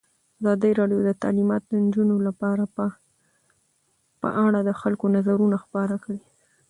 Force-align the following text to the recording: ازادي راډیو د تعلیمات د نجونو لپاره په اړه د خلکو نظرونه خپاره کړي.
ازادي 0.41 0.71
راډیو 0.79 0.99
د 1.07 1.11
تعلیمات 1.23 1.61
د 1.67 1.71
نجونو 1.85 2.15
لپاره 2.27 2.63
په 4.21 4.29
اړه 4.45 4.59
د 4.63 4.69
خلکو 4.81 5.05
نظرونه 5.15 5.57
خپاره 5.63 5.95
کړي. 6.03 6.19